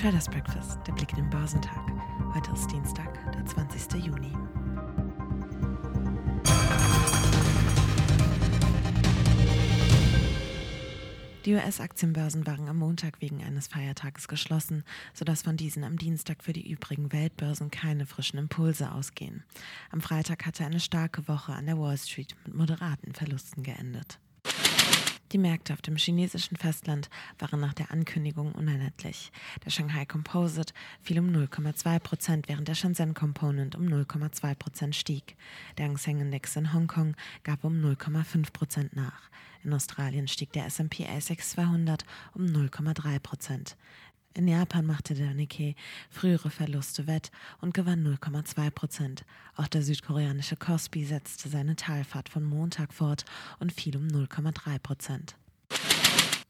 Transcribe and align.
Traders 0.00 0.30
Breakfast, 0.30 0.78
der 0.86 0.92
Blick 0.92 1.10
in 1.10 1.16
den 1.16 1.28
Börsentag. 1.28 1.78
Heute 2.34 2.50
ist 2.52 2.66
Dienstag, 2.68 3.18
der 3.34 3.44
20. 3.44 4.02
Juni. 4.02 4.32
Die 11.44 11.52
US-Aktienbörsen 11.52 12.46
waren 12.46 12.70
am 12.70 12.78
Montag 12.78 13.20
wegen 13.20 13.44
eines 13.44 13.66
Feiertages 13.66 14.26
geschlossen, 14.26 14.84
sodass 15.12 15.42
von 15.42 15.58
diesen 15.58 15.84
am 15.84 15.98
Dienstag 15.98 16.44
für 16.44 16.54
die 16.54 16.70
übrigen 16.70 17.12
Weltbörsen 17.12 17.70
keine 17.70 18.06
frischen 18.06 18.38
Impulse 18.38 18.92
ausgehen. 18.92 19.44
Am 19.90 20.00
Freitag 20.00 20.46
hatte 20.46 20.64
eine 20.64 20.80
starke 20.80 21.28
Woche 21.28 21.52
an 21.52 21.66
der 21.66 21.78
Wall 21.78 21.98
Street 21.98 22.34
mit 22.46 22.54
moderaten 22.54 23.12
Verlusten 23.12 23.62
geendet. 23.62 24.18
Die 25.32 25.38
Märkte 25.38 25.72
auf 25.74 25.82
dem 25.82 25.96
chinesischen 25.96 26.56
Festland 26.56 27.08
waren 27.38 27.60
nach 27.60 27.72
der 27.72 27.92
Ankündigung 27.92 28.50
unerlässlich. 28.52 29.30
Der 29.64 29.70
Shanghai 29.70 30.04
Composite 30.04 30.74
fiel 31.02 31.20
um 31.20 31.28
0,2 31.30 32.00
Prozent, 32.00 32.48
während 32.48 32.66
der 32.66 32.74
Shenzhen 32.74 33.14
Component 33.14 33.76
um 33.76 33.84
0,2 33.86 34.56
Prozent 34.56 34.96
stieg. 34.96 35.36
Der 35.78 35.86
Hang 35.86 35.98
Seng 35.98 36.20
Index 36.20 36.56
in 36.56 36.72
Hongkong 36.72 37.14
gab 37.44 37.62
um 37.62 37.74
0,5 37.74 38.52
Prozent 38.52 38.96
nach. 38.96 39.30
In 39.62 39.72
Australien 39.72 40.26
stieg 40.26 40.52
der 40.52 40.66
S&P 40.66 41.06
ASX 41.06 41.50
200 41.50 42.04
um 42.34 42.46
0,3 42.46 43.20
Prozent. 43.20 43.76
In 44.34 44.46
Japan 44.46 44.86
machte 44.86 45.14
der 45.14 45.34
Nikkei 45.34 45.74
frühere 46.08 46.50
Verluste 46.50 47.08
wett 47.08 47.32
und 47.60 47.74
gewann 47.74 48.06
0,2 48.06 48.70
Prozent. 48.70 49.24
Auch 49.56 49.66
der 49.66 49.82
südkoreanische 49.82 50.56
Kospi 50.56 51.04
setzte 51.04 51.48
seine 51.48 51.74
Talfahrt 51.74 52.28
von 52.28 52.44
Montag 52.44 52.94
fort 52.94 53.24
und 53.58 53.72
fiel 53.72 53.96
um 53.96 54.06
0,3 54.06 54.78
Prozent. 54.78 55.36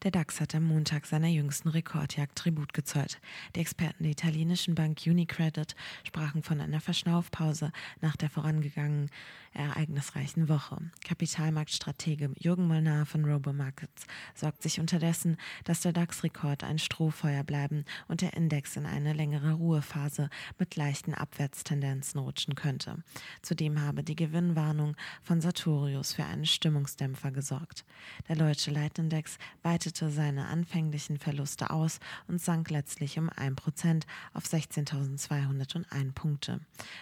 Der 0.02 0.10
DAX 0.10 0.40
hat 0.40 0.54
am 0.54 0.64
Montag 0.64 1.04
seiner 1.04 1.28
jüngsten 1.28 1.68
Rekordjagd 1.68 2.34
Tribut 2.34 2.72
gezollt. 2.72 3.20
Die 3.54 3.60
Experten 3.60 4.04
der 4.04 4.12
italienischen 4.12 4.74
Bank 4.74 5.00
Unicredit 5.04 5.76
sprachen 6.04 6.42
von 6.42 6.58
einer 6.62 6.80
Verschnaufpause 6.80 7.70
nach 8.00 8.16
der 8.16 8.30
vorangegangenen 8.30 9.10
ereignisreichen 9.52 10.48
Woche. 10.48 10.78
Kapitalmarktstratege 11.04 12.30
Jürgen 12.38 12.66
Molnar 12.66 13.04
von 13.04 13.26
Robomarkets 13.26 14.06
sorgt 14.34 14.62
sich 14.62 14.80
unterdessen, 14.80 15.36
dass 15.64 15.80
der 15.80 15.92
DAX-Rekord 15.92 16.64
ein 16.64 16.78
Strohfeuer 16.78 17.42
bleiben 17.42 17.84
und 18.08 18.22
der 18.22 18.32
Index 18.34 18.76
in 18.76 18.86
eine 18.86 19.12
längere 19.12 19.52
Ruhephase 19.52 20.30
mit 20.58 20.76
leichten 20.76 21.12
Abwärtstendenzen 21.12 22.20
rutschen 22.20 22.54
könnte. 22.54 23.02
Zudem 23.42 23.82
habe 23.82 24.02
die 24.02 24.16
Gewinnwarnung 24.16 24.96
von 25.22 25.42
Sartorius 25.42 26.14
für 26.14 26.24
einen 26.24 26.46
Stimmungsdämpfer 26.46 27.32
gesorgt. 27.32 27.84
Der 28.28 28.36
deutsche 28.36 28.70
Leitindex 28.70 29.36
weitet 29.62 29.89
weitete 29.90 30.10
seine 30.10 30.46
anfänglichen 30.46 31.18
Verluste 31.18 31.70
aus 31.70 31.98
und 32.28 32.40
sank 32.40 32.70
letztlich 32.70 33.18
um 33.18 33.28
1% 33.28 34.04
auf 34.32 34.44
16.201 34.44 36.12
Punkte. 36.12 36.60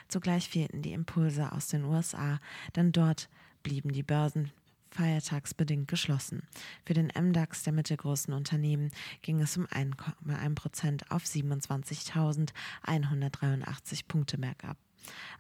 Zugleich 0.09 0.49
fehlten 0.49 0.81
die 0.81 0.95
Impulse 0.95 1.53
aus 1.53 1.69
den 1.69 1.85
USA, 1.85 2.41
denn 2.77 2.93
dort 2.93 3.29
blieben 3.63 3.93
die 3.93 4.03
Börsen 4.03 4.53
feiertagsbedingt 4.91 5.87
geschlossen. 5.87 6.45
Für 6.87 6.95
den 6.95 7.13
MDAX 7.15 7.63
der 7.63 7.75
mittelgroßen 7.75 8.33
Unternehmen 8.33 8.91
ging 9.21 9.43
es 9.43 9.59
um 9.59 9.67
1,1% 9.67 11.11
auf 11.11 11.25
27.183 11.25 14.09
Punkte 14.09 14.39
bergab. 14.39 14.79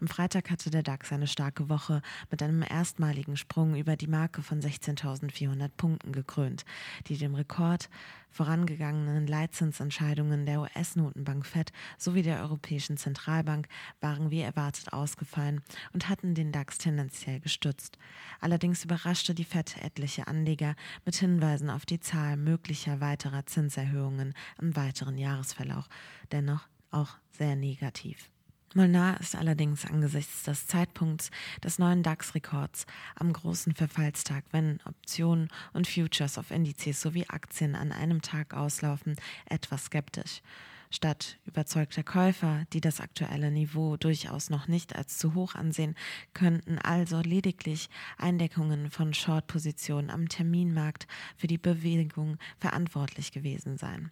Am 0.00 0.08
Freitag 0.08 0.50
hatte 0.50 0.70
der 0.70 0.82
DAX 0.82 1.12
eine 1.12 1.26
starke 1.26 1.68
Woche 1.68 2.02
mit 2.30 2.42
einem 2.42 2.62
erstmaligen 2.62 3.36
Sprung 3.36 3.74
über 3.74 3.96
die 3.96 4.06
Marke 4.06 4.42
von 4.42 4.60
16.400 4.60 5.70
Punkten 5.76 6.12
gekrönt, 6.12 6.64
die 7.08 7.16
dem 7.16 7.34
Rekord 7.34 7.88
vorangegangenen 8.30 9.26
Leitzinsentscheidungen 9.26 10.46
der 10.46 10.60
US-Notenbank 10.60 11.46
Fed 11.46 11.72
sowie 11.96 12.22
der 12.22 12.40
Europäischen 12.40 12.96
Zentralbank 12.96 13.68
waren 14.00 14.30
wie 14.30 14.40
erwartet 14.40 14.92
ausgefallen 14.92 15.62
und 15.92 16.08
hatten 16.08 16.34
den 16.34 16.52
DAX 16.52 16.78
tendenziell 16.78 17.40
gestützt. 17.40 17.98
Allerdings 18.40 18.84
überraschte 18.84 19.34
die 19.34 19.44
Fed 19.44 19.76
etliche 19.82 20.26
Anleger 20.26 20.74
mit 21.04 21.16
Hinweisen 21.16 21.70
auf 21.70 21.86
die 21.86 22.00
Zahl 22.00 22.36
möglicher 22.36 23.00
weiterer 23.00 23.46
Zinserhöhungen 23.46 24.34
im 24.60 24.76
weiteren 24.76 25.18
Jahresverlauf, 25.18 25.88
dennoch 26.30 26.68
auch 26.90 27.16
sehr 27.32 27.56
negativ. 27.56 28.30
Molnar 28.74 29.18
ist 29.20 29.34
allerdings 29.34 29.86
angesichts 29.86 30.42
des 30.42 30.66
Zeitpunkts 30.66 31.30
des 31.64 31.78
neuen 31.78 32.02
DAX-Rekords 32.02 32.84
am 33.16 33.32
großen 33.32 33.74
Verfallstag, 33.74 34.44
wenn 34.50 34.78
Optionen 34.84 35.48
und 35.72 35.86
Futures 35.88 36.36
auf 36.36 36.50
Indizes 36.50 37.00
sowie 37.00 37.26
Aktien 37.28 37.74
an 37.74 37.92
einem 37.92 38.20
Tag 38.20 38.52
auslaufen, 38.52 39.16
etwas 39.46 39.86
skeptisch. 39.86 40.42
Statt 40.90 41.38
überzeugter 41.46 42.02
Käufer, 42.02 42.64
die 42.72 42.80
das 42.80 43.00
aktuelle 43.00 43.50
Niveau 43.50 43.96
durchaus 43.96 44.48
noch 44.48 44.68
nicht 44.68 44.96
als 44.96 45.18
zu 45.18 45.34
hoch 45.34 45.54
ansehen, 45.54 45.94
könnten 46.32 46.78
also 46.78 47.20
lediglich 47.20 47.88
Eindeckungen 48.16 48.90
von 48.90 49.12
Short-Positionen 49.12 50.10
am 50.10 50.28
Terminmarkt 50.28 51.06
für 51.36 51.46
die 51.46 51.58
Bewegung 51.58 52.38
verantwortlich 52.58 53.32
gewesen 53.32 53.76
sein. 53.76 54.10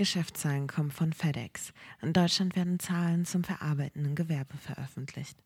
Geschäftszahlen 0.00 0.66
kommen 0.66 0.90
von 0.90 1.12
FedEx. 1.12 1.74
In 2.00 2.14
Deutschland 2.14 2.56
werden 2.56 2.78
Zahlen 2.78 3.26
zum 3.26 3.44
verarbeitenden 3.44 4.14
Gewerbe 4.14 4.56
veröffentlicht. 4.56 5.36